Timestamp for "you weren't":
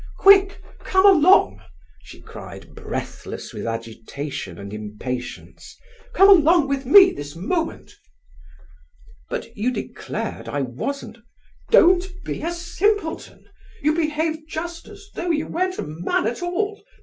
15.29-15.77